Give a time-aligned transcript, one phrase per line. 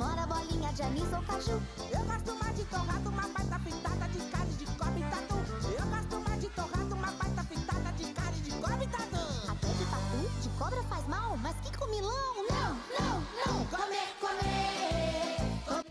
[0.00, 1.60] Amora, bolinha de anis ou caju.
[1.92, 5.34] Eu gosto mais de torrado, uma baita fritada de carne de cobre tatu.
[5.76, 9.50] Eu gosto mais de torrado, uma baita fritada de carne de cobre tatu.
[9.50, 12.34] Até de tatu, de cobra faz mal, mas que comilão.
[12.48, 13.64] Não, não, não.
[13.66, 15.64] Comer, comer.
[15.66, 15.84] Comer,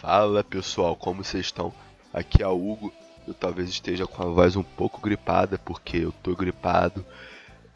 [0.00, 1.70] Fala pessoal, como vocês estão?
[2.14, 2.90] Aqui é o Hugo.
[3.26, 7.04] Eu talvez esteja com a voz um pouco gripada, porque eu tô gripado.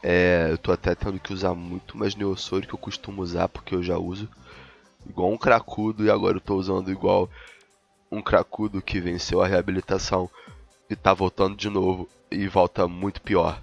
[0.02, 3.74] É, eu tô até tendo que usar muito mais Neossoro que eu costumo usar, porque
[3.74, 4.30] eu já uso
[5.08, 7.28] igual um cracudo e agora eu tô usando igual
[8.10, 10.28] um cracudo que venceu a reabilitação
[10.88, 13.62] e tá voltando de novo e volta muito pior.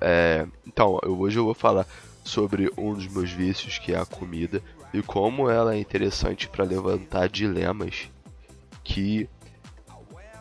[0.00, 1.86] É, então, eu, hoje eu vou falar
[2.24, 4.62] sobre um dos meus vícios, que é a comida,
[4.92, 8.08] e como ela é interessante para levantar dilemas
[8.82, 9.28] que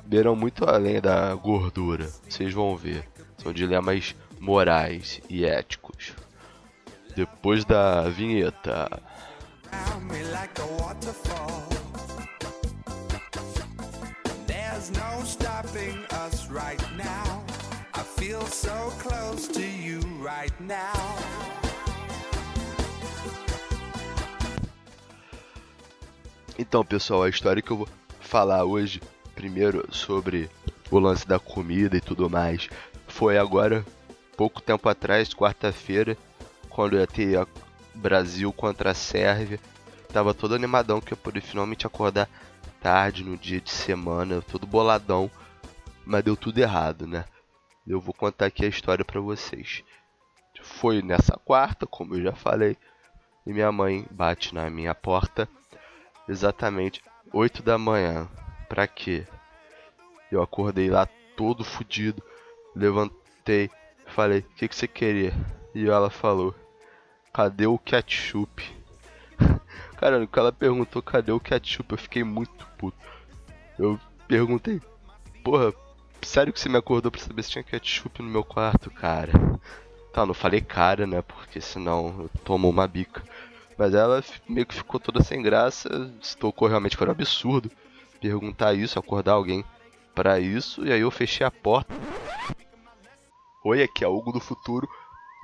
[0.05, 2.09] verão muito além da gordura.
[2.27, 3.07] Vocês vão ver.
[3.37, 6.13] São dilemas morais e éticos.
[7.15, 9.01] Depois da vinheta.
[10.43, 11.63] Like a waterfall.
[14.45, 17.45] There's no stopping us right now.
[17.93, 20.91] I feel so close to you right now.
[26.59, 27.87] Então, pessoal, a história que eu vou
[28.19, 29.01] falar hoje,
[29.33, 30.49] primeiro sobre
[30.91, 32.67] o lance da comida e tudo mais,
[33.07, 33.85] foi agora,
[34.35, 36.17] pouco tempo atrás, quarta-feira,
[36.69, 37.47] quando ia ter
[37.95, 39.57] Brasil contra a Sérvia.
[40.13, 42.29] Tava todo animadão que eu poder finalmente acordar
[42.79, 45.29] tarde no dia de semana, todo boladão,
[46.05, 47.25] mas deu tudo errado, né?
[47.87, 49.83] Eu vou contar aqui a história pra vocês.
[50.61, 52.77] Foi nessa quarta, como eu já falei,
[53.43, 55.49] e minha mãe bate na minha porta
[56.29, 57.01] exatamente
[57.33, 58.29] 8 da manhã.
[58.69, 59.25] Pra quê?
[60.31, 62.21] Eu acordei lá todo fudido,
[62.75, 63.67] levantei,
[64.05, 65.33] falei: "O que que você queria?"
[65.73, 66.53] E ela falou:
[67.33, 68.82] "Cadê o ketchup?"
[70.03, 72.97] Cara, quando ela perguntou cadê o ketchup, eu fiquei muito puto.
[73.79, 74.81] Eu perguntei:
[75.41, 75.73] "Porra,
[76.21, 79.31] sério que você me acordou pra saber se tinha ketchup no meu quarto, cara?"
[80.11, 81.21] Tá, não falei cara, né?
[81.21, 83.23] Porque senão eu tomo uma bica.
[83.77, 85.87] Mas ela meio que ficou toda sem graça,
[86.21, 87.71] se tocou realmente foi um absurdo
[88.19, 89.63] perguntar isso, acordar alguém
[90.13, 91.95] pra isso, e aí eu fechei a porta.
[93.63, 94.85] Oi, aqui é o Hugo do Futuro,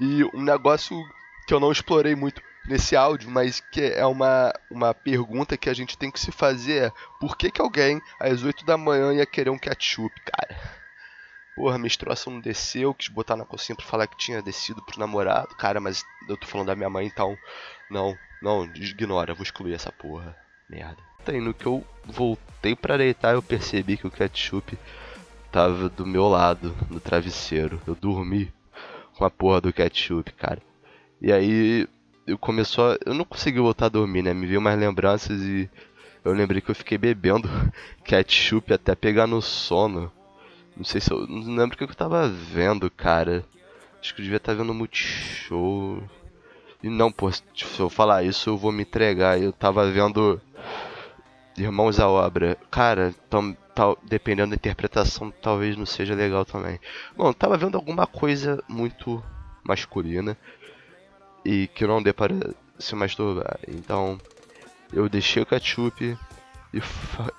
[0.01, 1.01] e um negócio
[1.47, 5.73] que eu não explorei muito nesse áudio, mas que é uma, uma pergunta que a
[5.73, 9.25] gente tem que se fazer é por que, que alguém às 8 da manhã ia
[9.25, 10.55] querer um ketchup, cara?
[11.55, 14.99] Porra, a menstruação não desceu, quis botar na cocinha pra falar que tinha descido pro
[14.99, 17.35] namorado, cara, mas eu tô falando da minha mãe, então
[17.89, 20.37] não, não, ignora, vou excluir essa porra.
[20.69, 21.01] Merda.
[21.25, 24.77] Tá aí, no que eu voltei pra deitar, eu percebi que o ketchup
[25.51, 27.81] tava do meu lado, no travesseiro.
[27.87, 28.53] Eu dormi
[29.17, 30.61] com a porra do ketchup, cara.
[31.19, 31.87] E aí
[32.29, 32.97] eu começou a...
[33.05, 34.33] Eu não consegui voltar a dormir, né?
[34.33, 35.69] Me veio umas lembranças e
[36.23, 37.49] eu lembrei que eu fiquei bebendo
[38.03, 40.11] ketchup até pegar no sono.
[40.75, 41.27] Não sei se eu.
[41.27, 43.43] Não lembro o que eu tava vendo, cara.
[43.99, 46.01] Acho que eu devia estar vendo Multishow.
[46.81, 47.43] E não, pô, se
[47.77, 49.41] eu falar isso eu vou me entregar.
[49.41, 50.41] Eu tava vendo
[51.57, 52.57] Irmãos à Obra.
[52.71, 56.79] Cara, tam, tal, dependendo da interpretação, talvez não seja legal também.
[57.17, 59.21] Bom, tava vendo alguma coisa muito
[59.63, 60.37] masculina
[61.43, 62.33] e que não dê para
[62.77, 63.59] se masturbar.
[63.67, 64.19] Então,
[64.91, 66.17] eu deixei o ketchup
[66.73, 66.81] e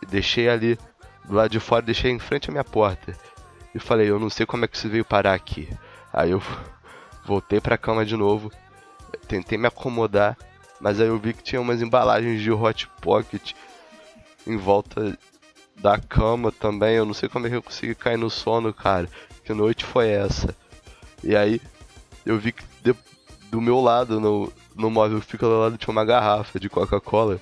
[0.09, 0.79] deixei ali
[1.25, 3.17] do lado de fora, deixei em frente à minha porta.
[3.75, 5.69] E falei, eu não sei como é que você veio parar aqui.
[6.13, 6.43] Aí eu
[7.25, 8.51] voltei pra cama de novo,
[9.29, 10.37] tentei me acomodar,
[10.81, 13.53] mas aí eu vi que tinha umas embalagens de Hot Pocket
[14.47, 15.17] em volta
[15.77, 16.97] da cama também.
[16.97, 19.09] Eu não sei como é que eu consegui cair no sono, cara.
[19.45, 20.55] Que noite foi essa?
[21.23, 21.61] E aí
[22.25, 22.65] eu vi que
[23.51, 27.41] do meu lado, no, no móvel fica do lado, tinha uma garrafa de Coca-Cola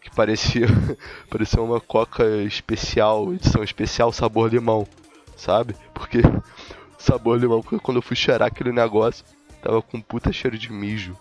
[0.00, 0.66] que parecia
[1.28, 4.86] parecia uma Coca especial, edição especial sabor limão,
[5.36, 5.74] sabe?
[5.94, 6.18] Porque
[6.98, 9.24] sabor limão, quando eu fui cheirar aquele negócio,
[9.62, 11.16] tava com um puta cheiro de mijo.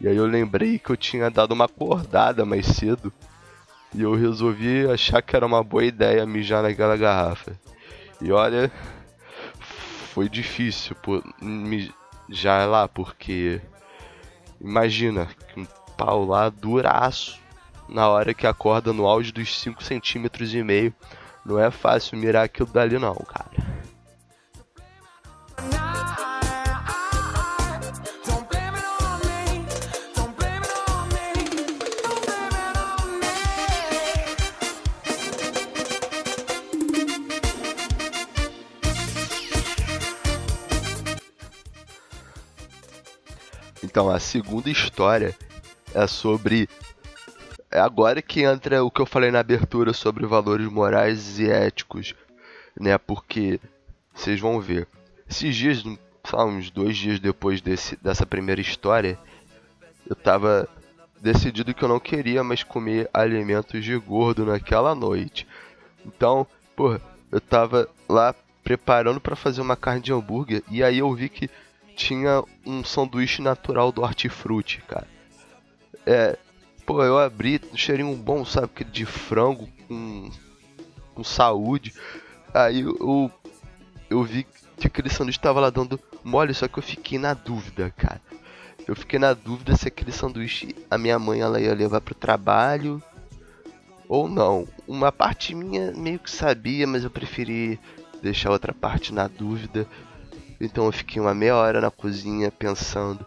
[0.00, 3.12] E aí eu lembrei que eu tinha dado uma acordada mais cedo.
[3.94, 7.52] E eu resolvi achar que era uma boa ideia mijar naquela garrafa.
[8.20, 8.70] E olha,
[10.14, 11.22] foi difícil pô,
[12.30, 13.60] mijar lá, porque
[14.60, 15.66] imagina que um
[15.98, 17.40] pau lá duraço
[17.88, 20.94] na hora que acorda no auge dos 5 centímetros e meio.
[21.44, 23.50] Não é fácil mirar aquilo dali não, cara.
[43.82, 45.36] Então, a segunda história
[45.94, 46.68] é sobre.
[47.70, 52.14] É agora que entra o que eu falei na abertura sobre valores morais e éticos,
[52.78, 52.98] né?
[52.98, 53.60] Porque
[54.14, 54.88] vocês vão ver.
[55.28, 55.84] Esses dias,
[56.34, 59.16] uns dois dias depois desse, dessa primeira história,
[60.08, 60.68] eu tava
[61.20, 65.46] decidido que eu não queria mais comer alimentos de gordo naquela noite.
[66.04, 67.00] Então, porra,
[67.30, 68.34] eu tava lá
[68.64, 71.48] preparando para fazer uma carne de hambúrguer e aí eu vi que
[72.00, 75.06] tinha um sanduíche natural do hortifruti, cara.
[76.06, 76.38] É,
[76.86, 80.30] pô, eu abri, um cheirinho bom, sabe, aquele de frango com,
[81.14, 81.92] com saúde.
[82.54, 83.30] Aí eu,
[84.08, 84.46] eu vi
[84.78, 88.20] que aquele sanduíche tava lá dando mole, só que eu fiquei na dúvida, cara.
[88.88, 93.00] Eu fiquei na dúvida se aquele sanduíche a minha mãe ela ia levar pro trabalho
[94.08, 94.66] ou não.
[94.88, 97.78] Uma parte minha meio que sabia, mas eu preferi
[98.22, 99.86] deixar outra parte na dúvida.
[100.60, 103.24] Então eu fiquei uma meia hora na cozinha pensando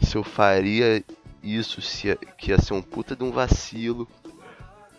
[0.00, 1.02] se eu faria
[1.42, 4.08] isso, se ia, que ia ser um puta de um vacilo,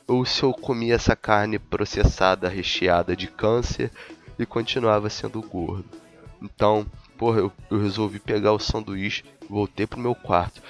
[0.08, 3.92] ou se eu comia essa carne processada, recheada de câncer
[4.40, 5.86] e continuava sendo gordo.
[6.42, 6.86] Então,
[7.18, 10.62] porra, eu, eu resolvi pegar o sanduíche, voltei pro meu quarto.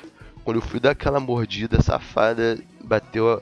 [0.43, 3.41] Quando eu fui dar aquela mordida safada, bateu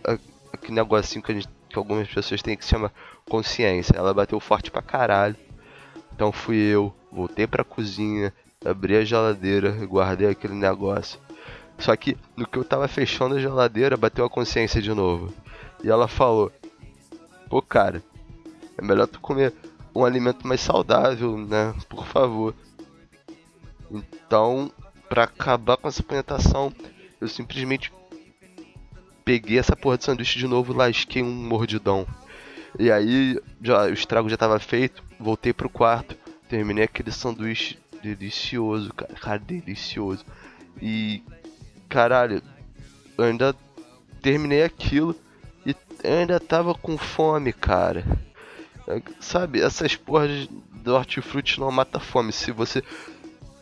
[0.52, 2.92] aquele negocinho que, gente, que algumas pessoas têm que se chama
[3.30, 3.96] consciência.
[3.96, 5.36] Ela bateu forte pra caralho.
[6.16, 8.34] Então fui eu, voltei pra cozinha,
[8.64, 11.20] abri a geladeira, guardei aquele negócio.
[11.78, 15.34] Só que no que eu tava fechando a geladeira, bateu a consciência de novo.
[15.84, 16.50] E ela falou:
[17.50, 18.02] Pô, cara,
[18.78, 19.54] é melhor tu comer
[19.94, 21.76] um alimento mais saudável, né?
[21.90, 22.56] Por favor.
[23.92, 24.72] Então,
[25.10, 26.72] para acabar com essa plantação,
[27.20, 27.92] eu simplesmente
[29.26, 32.08] peguei essa porra de sanduíche de novo lasquei um mordidão.
[32.80, 36.18] E aí, já, o estrago já tava feito, voltei pro quarto,
[36.50, 40.26] terminei aquele sanduíche delicioso, cara, cara, delicioso.
[40.82, 41.24] E,
[41.90, 42.42] caralho,
[43.18, 43.56] ainda
[44.22, 45.16] terminei aquilo
[45.66, 48.06] e ainda tava com fome, cara.
[49.20, 52.32] Sabe, essas porras do hortifruti não mata fome.
[52.32, 52.84] Se você.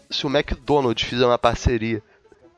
[0.10, 2.04] Se o McDonald's fizer uma parceria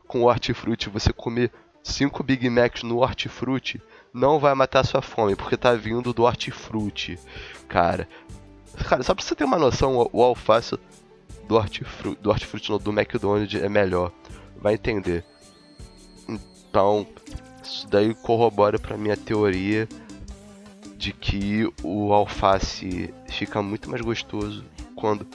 [0.08, 1.52] com o hortifruti, você comer
[1.84, 3.82] 5 Big Macs no hortifruti,
[4.14, 7.20] não vai matar sua fome, porque tá vindo do hortifruti,
[7.68, 8.10] cara.
[8.84, 10.78] Cara, só pra você ter uma noção, o, o alface
[11.48, 14.12] do hortifruti, do hortifruti do McDonald's é melhor.
[14.58, 15.24] Vai entender.
[16.28, 17.08] Então,
[17.64, 19.88] isso daí corrobora pra minha teoria
[20.98, 24.64] de que o alface fica muito mais gostoso
[24.96, 25.28] quando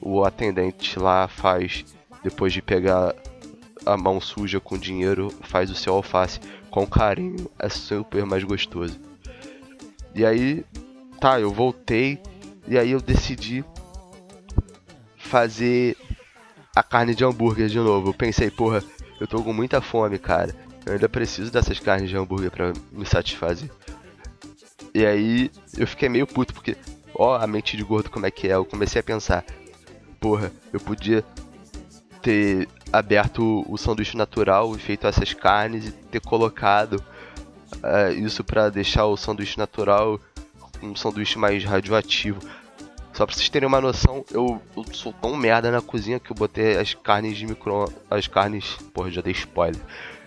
[0.00, 1.84] o atendente lá faz,
[2.22, 3.14] depois de pegar
[3.84, 6.40] a mão suja com dinheiro, faz o seu alface
[6.70, 8.98] com carinho, é super mais gostoso.
[10.14, 10.64] E aí,
[11.20, 12.20] tá, eu voltei
[12.66, 13.64] e aí eu decidi
[15.16, 15.96] fazer
[16.74, 18.10] a carne de hambúrguer de novo.
[18.10, 18.82] Eu pensei, porra,
[19.20, 20.54] eu tô com muita fome, cara.
[20.84, 23.70] Eu ainda preciso dessas carnes de hambúrguer para me satisfazer.
[24.94, 26.76] E aí eu fiquei meio puto, porque,
[27.14, 28.54] ó, a mente de gordo como é que é.
[28.54, 29.44] Eu comecei a pensar,
[30.20, 31.24] porra, eu podia
[32.20, 37.02] ter aberto o sanduíche natural e feito essas carnes e ter colocado
[37.78, 40.20] uh, isso para deixar o sanduíche natural
[40.82, 42.40] um sanduíche mais radioativo.
[43.12, 46.36] Só pra vocês terem uma noção, eu, eu sou tão merda na cozinha que eu
[46.36, 49.80] botei as carnes de micro as carnes, porra, já dei spoiler.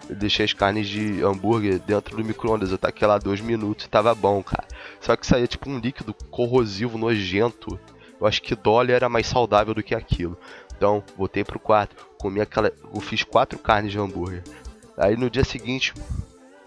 [0.08, 2.72] Eu deixei as carnes de hambúrguer dentro do micro-ondas.
[2.72, 4.68] Eu taquei lá dois minutos e tava bom, cara.
[5.02, 7.80] Só que saía tipo um líquido corrosivo, nojento.
[8.20, 10.38] Eu acho que Dolly era mais saudável do que aquilo.
[10.78, 12.72] Então, voltei pro quarto, comi aquela.
[12.94, 14.44] Eu fiz quatro carnes de hambúrguer.
[14.96, 15.94] Aí no dia seguinte,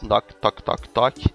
[0.07, 1.33] toque, toque, toque, toque.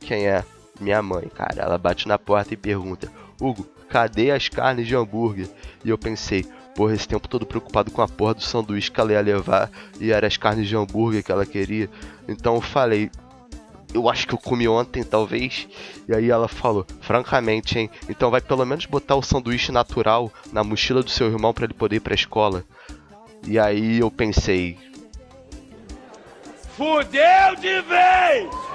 [0.00, 0.44] Quem é?
[0.80, 1.62] Minha mãe, cara.
[1.62, 5.48] Ela bate na porta e pergunta: Hugo, cadê as carnes de hambúrguer?
[5.84, 6.44] E eu pensei:
[6.74, 10.12] porra, esse tempo todo preocupado com a porra do sanduíche que ela ia levar e
[10.12, 11.90] eram as carnes de hambúrguer que ela queria.
[12.28, 13.10] Então eu falei,
[13.92, 15.66] eu acho que eu comi ontem, talvez.
[16.06, 17.90] E aí ela falou, francamente, hein?
[18.08, 21.74] Então vai pelo menos botar o sanduíche natural na mochila do seu irmão para ele
[21.74, 22.64] poder ir pra escola.
[23.46, 24.78] E aí eu pensei.
[26.76, 28.67] Fudeu de vez!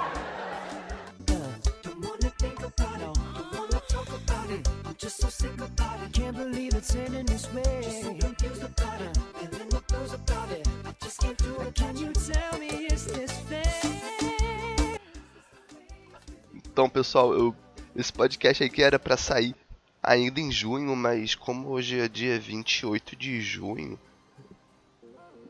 [6.44, 7.80] Believe it's ending this way.
[7.82, 10.68] Just so confused about it, feeling the blues about it.
[10.84, 11.74] I just can't do it.
[11.74, 15.00] Can you tell me is this fair?
[16.54, 17.54] Então, pessoal, eu,
[17.96, 19.54] esse podcast aqui era para sair
[20.02, 23.98] ainda em junho, mas como hoje é dia 28 de junho,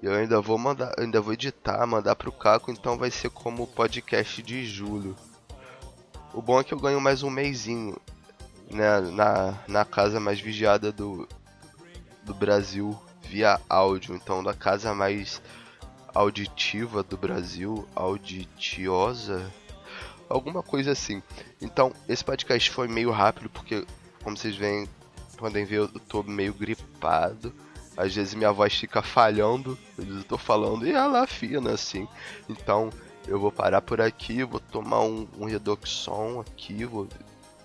[0.02, 4.42] eu ainda vou mandar, ainda vou editar, mandar pro Caco, então vai ser como podcast
[4.42, 5.16] de julho.
[6.32, 7.96] O bom é que eu ganho mais um mêsinho
[8.74, 11.28] né, na, na casa mais vigiada do,
[12.24, 15.40] do Brasil via áudio, então da casa mais
[16.14, 19.50] auditiva do Brasil, auditiosa,
[20.28, 21.22] alguma coisa assim.
[21.60, 23.86] Então, esse podcast foi meio rápido porque,
[24.22, 24.88] como vocês veem,
[25.36, 27.52] podem ver, eu tô meio gripado.
[27.96, 32.08] Às vezes minha voz fica falhando, às vezes eu tô falando e ela fina assim.
[32.48, 32.90] Então,
[33.26, 37.08] eu vou parar por aqui, vou tomar um, um Redoxon aqui, vou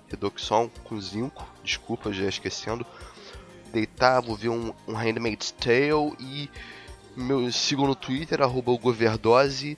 [0.10, 2.86] Redoxon com zinco, desculpa, já esquecendo.
[3.72, 6.50] Deitar, vou ver um, um Handmaid's Tale e
[7.16, 9.78] me sigam no Twitter, arroba o Goverdose.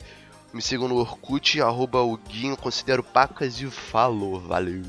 [0.53, 4.83] Me sigam no Orkut, arroba o Guinho, considero pacas e falou, valeu.